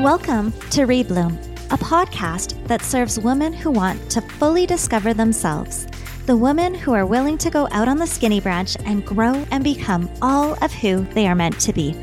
[0.00, 1.34] Welcome to Rebloom,
[1.70, 5.86] a podcast that serves women who want to fully discover themselves.
[6.24, 9.62] The women who are willing to go out on the skinny branch and grow and
[9.62, 11.94] become all of who they are meant to be.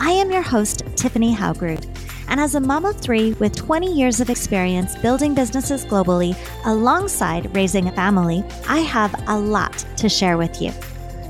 [0.00, 1.86] I am your host, Tiffany Haugrud.
[2.26, 6.36] And as a mom of three with 20 years of experience building businesses globally
[6.66, 10.72] alongside raising a family, I have a lot to share with you.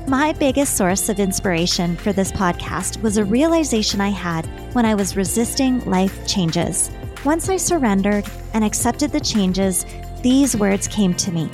[0.07, 4.95] My biggest source of inspiration for this podcast was a realization I had when I
[4.95, 6.89] was resisting life changes.
[7.23, 9.85] Once I surrendered and accepted the changes,
[10.21, 11.49] these words came to me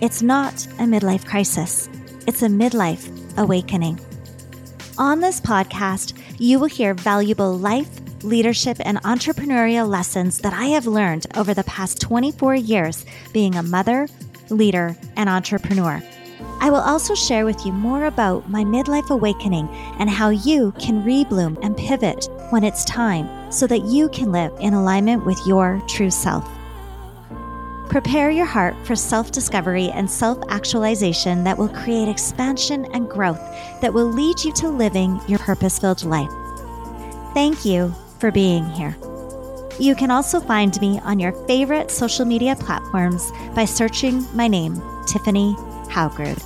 [0.00, 1.88] It's not a midlife crisis,
[2.26, 3.98] it's a midlife awakening.
[4.98, 7.90] On this podcast, you will hear valuable life,
[8.22, 13.62] leadership, and entrepreneurial lessons that I have learned over the past 24 years being a
[13.62, 14.06] mother,
[14.50, 16.02] leader, and entrepreneur.
[16.60, 19.68] I will also share with you more about my midlife awakening
[19.98, 24.52] and how you can rebloom and pivot when it's time so that you can live
[24.58, 26.48] in alignment with your true self.
[27.88, 33.40] Prepare your heart for self discovery and self actualization that will create expansion and growth
[33.80, 36.30] that will lead you to living your purpose filled life.
[37.34, 38.96] Thank you for being here.
[39.78, 44.80] You can also find me on your favorite social media platforms by searching my name,
[45.06, 45.54] Tiffany
[45.88, 46.42] Haugrud.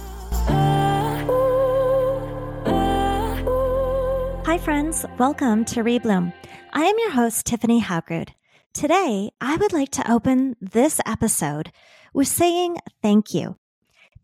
[4.46, 5.06] Hi, friends.
[5.18, 6.32] Welcome to Rebloom.
[6.72, 8.30] I am your host, Tiffany Haugrud.
[8.72, 11.72] Today, I would like to open this episode
[12.12, 13.56] with saying thank you.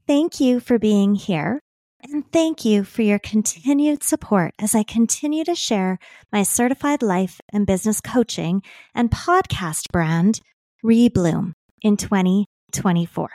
[0.06, 1.60] Thank you for being here.
[2.02, 5.98] And thank you for your continued support as I continue to share
[6.32, 8.62] my certified life and business coaching
[8.94, 10.40] and podcast brand,
[10.84, 13.28] Rebloom, in 2024.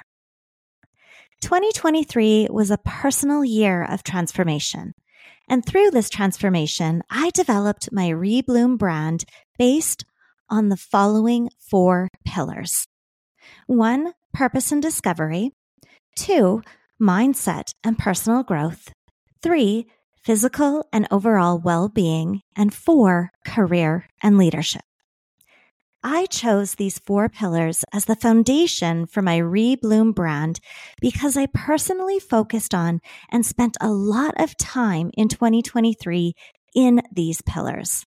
[1.42, 4.94] 2023 was a personal year of transformation.
[5.50, 9.26] And through this transformation, I developed my Rebloom brand
[9.58, 10.06] based
[10.50, 12.88] on the following four pillars.
[13.68, 15.52] One, purpose and discovery.
[16.16, 16.62] Two,
[17.02, 18.94] mindset and personal growth.
[19.42, 19.88] Three,
[20.24, 22.42] physical and overall well being.
[22.56, 24.84] And four, career and leadership.
[26.04, 30.60] I chose these four pillars as the foundation for my Rebloom brand
[31.00, 33.02] because I personally focused on
[33.32, 36.34] and spent a lot of time in 2023
[36.74, 38.06] in these pillars.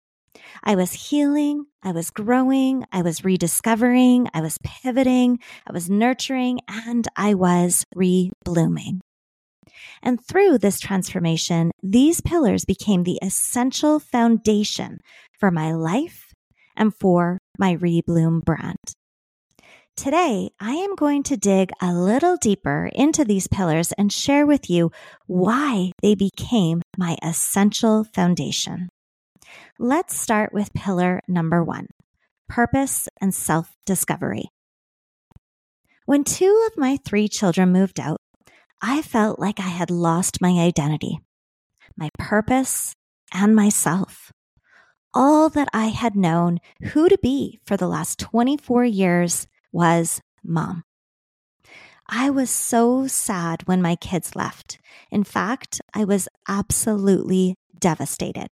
[0.62, 6.60] I was healing, I was growing, I was rediscovering, I was pivoting, I was nurturing,
[6.68, 9.00] and I was reblooming.
[10.00, 15.00] And through this transformation, these pillars became the essential foundation
[15.38, 16.32] for my life
[16.76, 18.78] and for my Rebloom brand.
[19.94, 24.70] Today, I am going to dig a little deeper into these pillars and share with
[24.70, 24.90] you
[25.26, 28.88] why they became my essential foundation.
[29.78, 31.88] Let's start with pillar number one
[32.48, 34.48] purpose and self discovery.
[36.06, 38.18] When two of my three children moved out,
[38.80, 41.20] I felt like I had lost my identity,
[41.96, 42.94] my purpose,
[43.34, 44.32] and myself
[45.14, 50.84] all that I had known who to be for the last 24 years was mom.
[52.08, 54.78] I was so sad when my kids left.
[55.10, 58.48] In fact, I was absolutely devastated.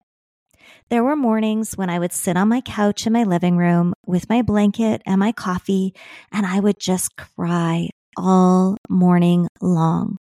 [0.90, 4.30] There were mornings when I would sit on my couch in my living room with
[4.30, 5.94] my blanket and my coffee,
[6.32, 10.18] and I would just cry all morning long.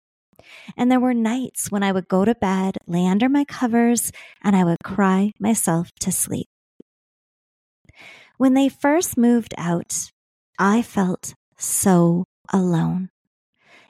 [0.77, 4.55] And there were nights when I would go to bed, lay under my covers, and
[4.57, 6.49] I would cry myself to sleep.
[8.39, 10.11] When they first moved out,
[10.59, 13.11] I felt so alone.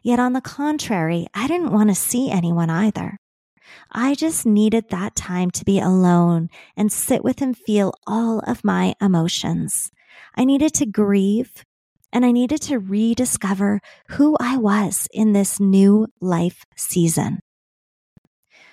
[0.02, 3.18] Yet on the contrary, I didn't want to see anyone either.
[3.90, 8.64] I just needed that time to be alone and sit with and feel all of
[8.64, 9.90] my emotions.
[10.34, 11.64] I needed to grieve
[12.12, 13.80] and I needed to rediscover
[14.10, 17.40] who I was in this new life season.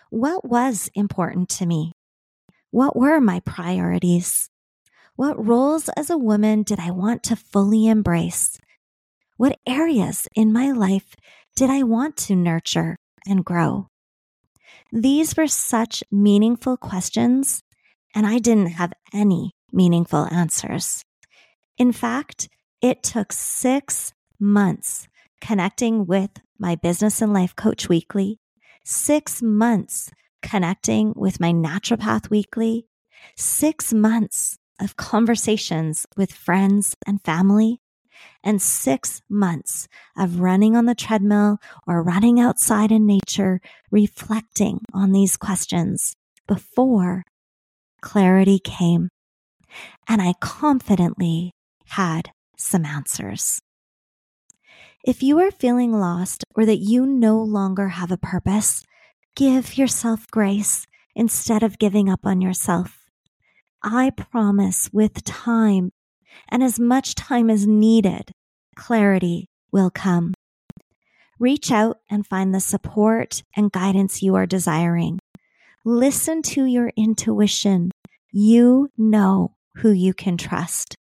[0.10, 1.94] What was important to me?
[2.72, 4.50] What were my priorities?
[5.16, 8.58] What roles as a woman did I want to fully embrace?
[9.38, 11.16] What areas in my life
[11.56, 13.88] did I want to nurture and grow?
[14.92, 17.62] These were such meaningful questions,
[18.16, 21.04] and I didn't have any meaningful answers.
[21.78, 22.50] In fact,
[22.82, 25.08] it took six months
[25.42, 28.40] connecting with my business and life coach weekly,
[28.84, 30.12] six months
[30.42, 32.86] connecting with my naturopath weekly,
[33.36, 37.82] six months of conversations with friends and family,
[38.44, 39.88] and six months
[40.18, 43.60] of running on the treadmill or running outside in nature,
[43.92, 46.16] reflecting on these questions
[46.48, 47.24] before
[48.02, 49.10] clarity came.
[50.08, 51.52] and I confidently
[51.86, 53.62] had some answers.
[55.04, 58.84] If you are feeling lost or that you no longer have a purpose,
[59.36, 60.86] give yourself grace
[61.16, 63.06] instead of giving up on yourself.
[63.82, 65.92] I promise with time
[66.50, 68.32] and as much time as needed,
[68.76, 70.34] clarity will come.
[71.40, 75.20] Reach out and find the support and guidance you are desiring.
[75.86, 77.92] Listen to your intuition.
[78.32, 80.96] You know who you can trust.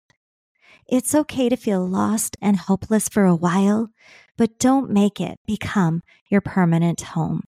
[0.89, 3.91] It's okay to feel lost and helpless for a while,
[4.39, 7.43] but don't make it become your permanent home.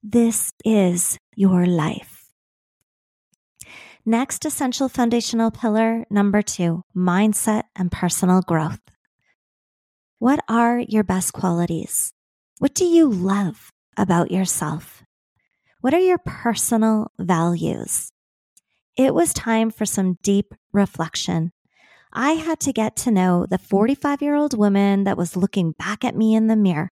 [0.00, 2.30] This is your life.
[4.06, 8.80] Next essential foundational pillar, number two, mindset and personal growth.
[10.20, 12.12] What are your best qualities?
[12.58, 15.02] What do you love about yourself?
[15.80, 18.12] What are your personal values?
[18.96, 21.52] It was time for some deep reflection.
[22.12, 26.04] I had to get to know the 45 year old woman that was looking back
[26.04, 26.90] at me in the mirror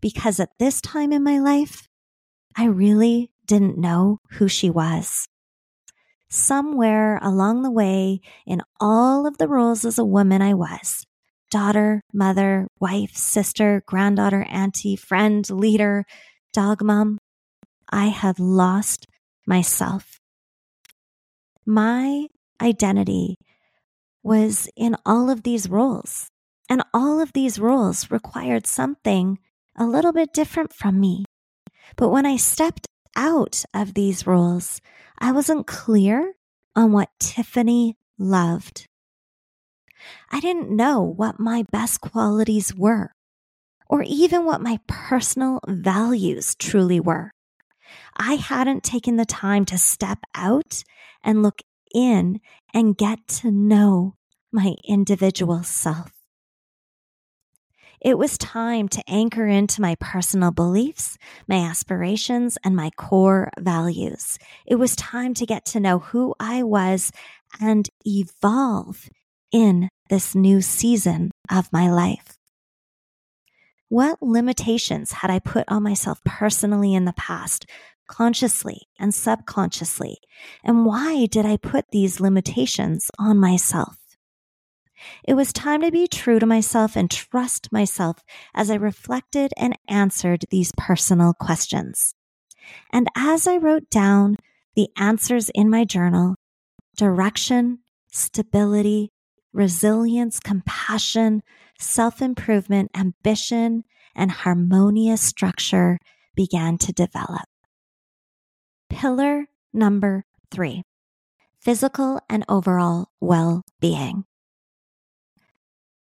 [0.00, 1.88] because at this time in my life,
[2.56, 5.26] I really didn't know who she was.
[6.28, 11.04] Somewhere along the way, in all of the roles as a woman I was
[11.50, 16.06] daughter, mother, wife, sister, granddaughter, auntie, friend, leader,
[16.54, 17.18] dog mom
[17.90, 19.06] I had lost
[19.46, 20.18] myself.
[21.66, 22.28] My
[22.60, 23.36] identity
[24.22, 26.28] was in all of these roles,
[26.68, 29.38] and all of these roles required something
[29.76, 31.24] a little bit different from me.
[31.96, 32.86] But when I stepped
[33.16, 34.80] out of these roles,
[35.18, 36.34] I wasn't clear
[36.74, 38.86] on what Tiffany loved.
[40.30, 43.12] I didn't know what my best qualities were,
[43.88, 47.30] or even what my personal values truly were.
[48.16, 50.82] I hadn't taken the time to step out
[51.22, 51.62] and look
[51.94, 52.40] in
[52.74, 54.16] and get to know
[54.52, 56.10] my individual self.
[58.00, 64.38] It was time to anchor into my personal beliefs, my aspirations, and my core values.
[64.66, 67.12] It was time to get to know who I was
[67.60, 69.08] and evolve
[69.52, 72.36] in this new season of my life.
[73.88, 77.66] What limitations had I put on myself personally in the past,
[78.12, 80.18] consciously and subconsciously?
[80.62, 83.96] And why did I put these limitations on myself?
[85.26, 88.18] It was time to be true to myself and trust myself
[88.54, 92.14] as I reflected and answered these personal questions.
[92.92, 94.36] And as I wrote down
[94.76, 96.36] the answers in my journal,
[96.96, 97.78] direction,
[98.12, 99.10] stability,
[99.54, 101.42] resilience, compassion,
[101.78, 105.98] self improvement, ambition, and harmonious structure
[106.36, 107.51] began to develop.
[109.02, 110.84] Pillar number three
[111.58, 114.22] physical and overall well being.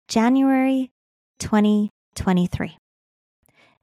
[0.08, 0.90] January
[1.38, 2.76] 2023.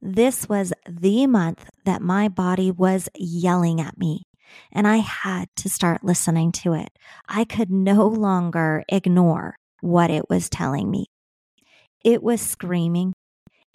[0.01, 4.23] This was the month that my body was yelling at me,
[4.73, 6.89] and I had to start listening to it.
[7.25, 11.05] I could no longer ignore what it was telling me.
[12.03, 13.13] It was screaming,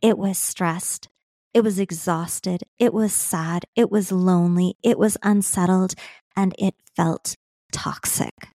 [0.02, 1.08] it was stressed,
[1.52, 5.95] it was exhausted, it was sad, it was lonely, it was unsettled,
[6.37, 7.37] and it felt
[7.73, 8.49] toxic.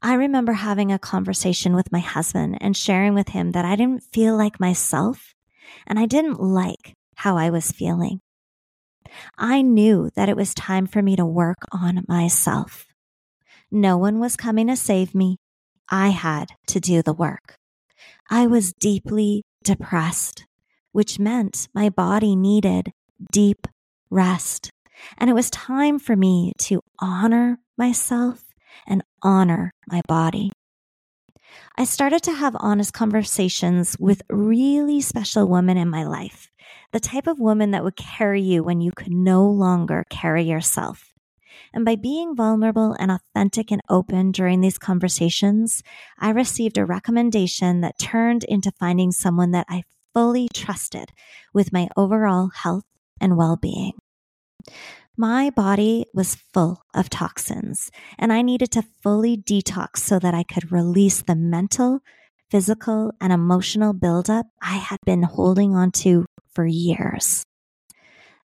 [0.00, 4.02] I remember having a conversation with my husband and sharing with him that I didn't
[4.12, 5.34] feel like myself
[5.86, 8.20] and I didn't like how I was feeling.
[9.38, 12.86] I knew that it was time for me to work on myself.
[13.70, 15.36] No one was coming to save me.
[15.88, 17.56] I had to do the work.
[18.30, 20.46] I was deeply depressed,
[20.92, 22.92] which meant my body needed
[23.32, 23.66] deep
[24.10, 24.70] rest.
[25.18, 28.44] And it was time for me to honor myself
[28.86, 30.52] and honor my body.
[31.76, 36.50] I started to have honest conversations with really special women in my life,
[36.92, 41.12] the type of woman that would carry you when you could no longer carry yourself.
[41.74, 45.82] And by being vulnerable and authentic and open during these conversations,
[46.18, 49.84] I received a recommendation that turned into finding someone that I
[50.14, 51.12] fully trusted
[51.52, 52.84] with my overall health
[53.20, 53.92] and well being.
[55.16, 60.42] My body was full of toxins, and I needed to fully detox so that I
[60.42, 62.00] could release the mental,
[62.50, 67.44] physical, and emotional buildup I had been holding on to for years.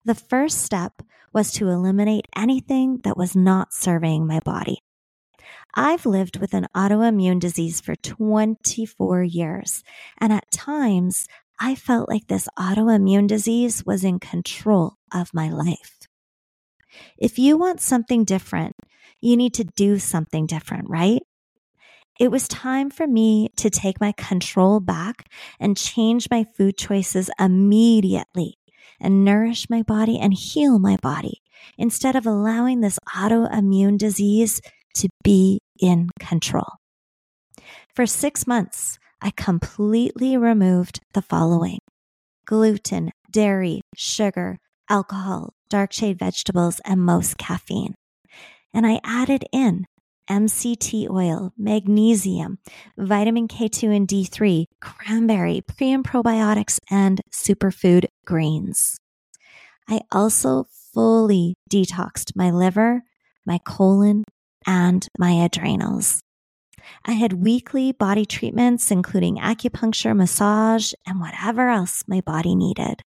[0.04, 4.78] The first step was to eliminate anything that was not serving my body.
[5.74, 9.82] I've lived with an autoimmune disease for 24 years,
[10.18, 11.28] and at times
[11.60, 15.98] I felt like this autoimmune disease was in control of my life.
[17.18, 18.76] If you want something different,
[19.20, 21.22] you need to do something different, right?
[22.18, 27.30] It was time for me to take my control back and change my food choices
[27.38, 28.58] immediately
[29.00, 31.42] and nourish my body and heal my body
[31.76, 34.60] instead of allowing this autoimmune disease
[34.94, 36.66] to be in control.
[37.94, 41.80] For six months, I completely removed the following
[42.46, 44.56] gluten, dairy, sugar,
[44.88, 47.94] alcohol, dark shade vegetables, and most caffeine.
[48.72, 49.84] And I added in
[50.30, 52.58] MCT oil, magnesium,
[52.96, 58.98] vitamin K2 and D3, cranberry, pre and probiotics, and superfood greens.
[59.88, 63.02] I also fully detoxed my liver,
[63.44, 64.24] my colon,
[64.66, 66.20] and my adrenals.
[67.04, 73.02] I had weekly body treatments, including acupuncture, massage, and whatever else my body needed.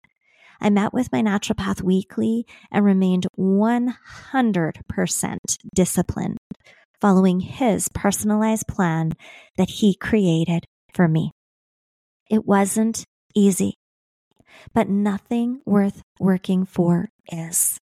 [0.60, 5.38] I met with my naturopath weekly and remained 100%
[5.74, 6.38] disciplined,
[7.00, 9.14] following his personalized plan
[9.58, 11.32] that he created for me.
[12.30, 13.04] It wasn't
[13.36, 13.74] easy,
[14.74, 17.80] but nothing worth working for is.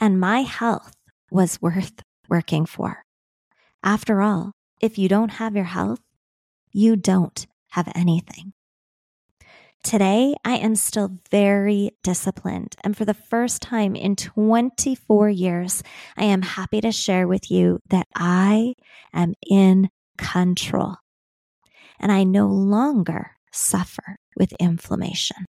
[0.00, 0.92] And my health
[1.30, 3.04] was worth working for.
[3.84, 6.00] After all, if you don't have your health,
[6.72, 8.52] you don't have anything.
[9.82, 12.74] Today, I am still very disciplined.
[12.82, 15.82] And for the first time in 24 years,
[16.16, 18.74] I am happy to share with you that I
[19.12, 20.96] am in control
[22.00, 25.44] and I no longer suffer with inflammation.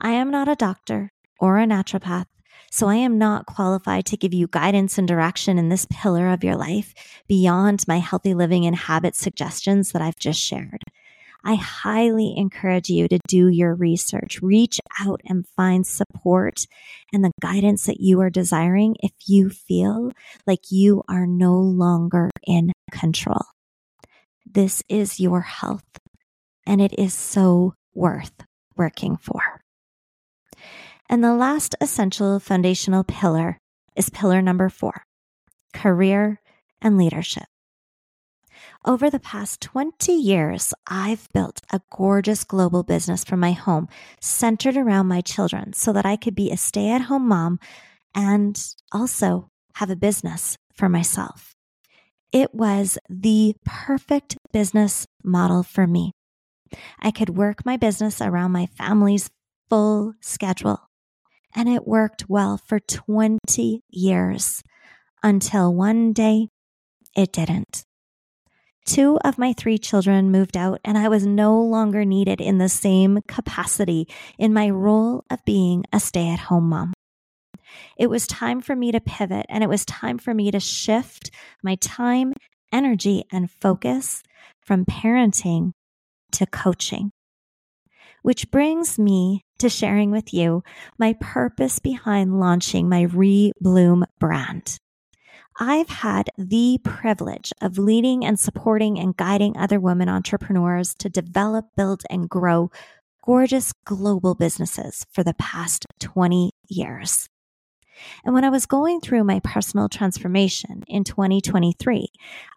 [0.00, 1.10] I am not a doctor
[1.40, 2.26] or a naturopath,
[2.74, 6.42] so I am not qualified to give you guidance and direction in this pillar of
[6.42, 6.92] your life
[7.28, 10.82] beyond my healthy living and habit suggestions that I've just shared.
[11.44, 16.66] I highly encourage you to do your research, reach out and find support
[17.12, 20.10] and the guidance that you are desiring if you feel
[20.44, 23.44] like you are no longer in control.
[24.44, 25.86] This is your health
[26.66, 28.32] and it is so worth
[28.76, 29.63] working for.
[31.08, 33.58] And the last essential foundational pillar
[33.96, 35.04] is pillar number four
[35.72, 36.40] career
[36.80, 37.44] and leadership.
[38.86, 43.88] Over the past 20 years, I've built a gorgeous global business from my home
[44.20, 47.58] centered around my children so that I could be a stay at home mom
[48.14, 51.54] and also have a business for myself.
[52.32, 56.12] It was the perfect business model for me.
[57.00, 59.30] I could work my business around my family's
[59.70, 60.90] full schedule,
[61.54, 64.62] and it worked well for 20 years
[65.22, 66.48] until one day
[67.16, 67.84] it didn't.
[68.84, 72.68] Two of my three children moved out, and I was no longer needed in the
[72.68, 74.06] same capacity
[74.38, 76.92] in my role of being a stay at home mom.
[77.96, 81.30] It was time for me to pivot, and it was time for me to shift
[81.62, 82.34] my time,
[82.72, 84.22] energy, and focus
[84.60, 85.72] from parenting
[86.32, 87.10] to coaching.
[88.24, 90.62] Which brings me to sharing with you
[90.98, 94.78] my purpose behind launching my Rebloom brand.
[95.60, 101.66] I've had the privilege of leading and supporting and guiding other women entrepreneurs to develop,
[101.76, 102.70] build, and grow
[103.22, 107.28] gorgeous global businesses for the past 20 years.
[108.24, 112.08] And when I was going through my personal transformation in 2023,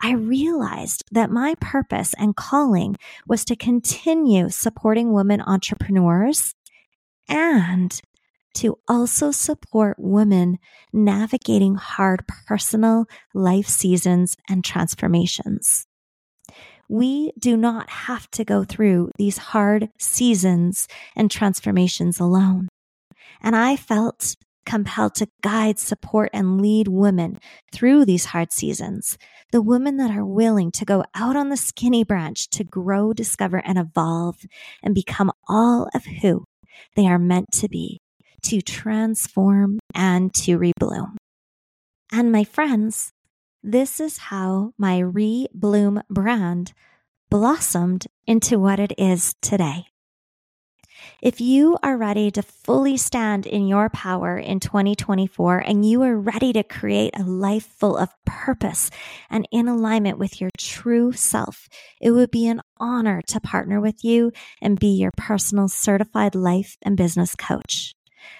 [0.01, 6.53] I realized that my purpose and calling was to continue supporting women entrepreneurs
[7.29, 7.99] and
[8.55, 10.57] to also support women
[10.91, 15.85] navigating hard personal life seasons and transformations.
[16.89, 22.69] We do not have to go through these hard seasons and transformations alone.
[23.41, 24.35] And I felt
[24.67, 27.39] compelled to guide, support, and lead women
[27.71, 29.17] through these hard seasons.
[29.51, 33.57] The women that are willing to go out on the skinny branch to grow, discover,
[33.65, 34.45] and evolve
[34.83, 36.43] and become all of who
[36.95, 37.99] they are meant to be
[38.43, 41.15] to transform and to rebloom.
[42.11, 43.11] And my friends,
[43.63, 46.73] this is how my Rebloom brand
[47.29, 49.87] blossomed into what it is today.
[51.19, 56.15] If you are ready to fully stand in your power in 2024 and you are
[56.15, 58.91] ready to create a life full of purpose
[59.27, 61.69] and in alignment with your true self,
[61.99, 64.31] it would be an honor to partner with you
[64.61, 67.95] and be your personal certified life and business coach.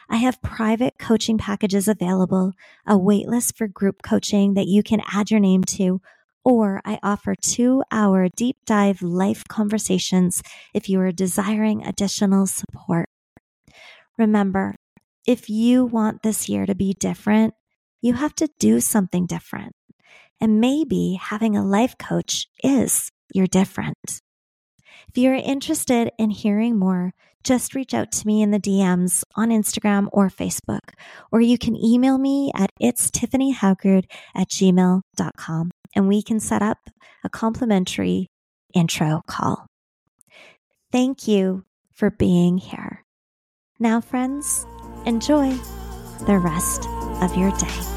[0.07, 2.53] I have private coaching packages available,
[2.85, 5.99] a waitlist for group coaching that you can add your name to,
[6.47, 10.41] or I offer two hour deep dive life conversations
[10.73, 13.09] if you are desiring additional support.
[14.17, 14.73] Remember,
[15.27, 17.53] if you want this year to be different,
[18.01, 19.73] you have to do something different.
[20.39, 24.21] And maybe having a life coach is your different.
[25.09, 29.49] If you're interested in hearing more, just reach out to me in the DMs on
[29.49, 30.91] Instagram or Facebook,
[31.31, 36.61] or you can email me at it's Tiffany Haugrud at gmail.com and we can set
[36.61, 36.89] up
[37.23, 38.29] a complimentary
[38.73, 39.67] intro call.
[40.91, 43.05] Thank you for being here.
[43.79, 44.65] Now, friends,
[45.05, 45.51] enjoy
[46.25, 46.87] the rest
[47.21, 47.96] of your day.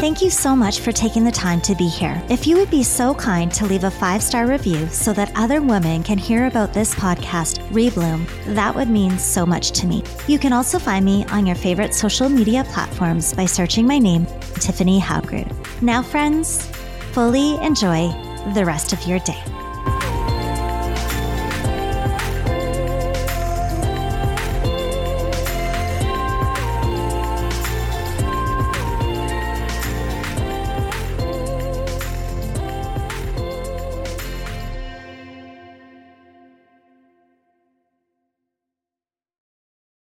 [0.00, 2.22] Thank you so much for taking the time to be here.
[2.28, 5.60] If you would be so kind to leave a five star review so that other
[5.60, 8.24] women can hear about this podcast, Rebloom,
[8.54, 10.04] that would mean so much to me.
[10.28, 14.24] You can also find me on your favorite social media platforms by searching my name,
[14.60, 15.52] Tiffany Haugrud.
[15.82, 16.64] Now, friends,
[17.10, 18.06] fully enjoy
[18.54, 19.42] the rest of your day.